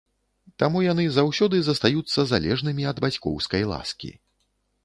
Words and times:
Таму 0.63 0.79
яны 0.85 1.05
заўсёды 1.17 1.59
застаюцца 1.67 2.19
залежнымі 2.31 2.89
ад 2.93 2.97
бацькоўскай 3.07 3.63
ласкі. 3.75 4.11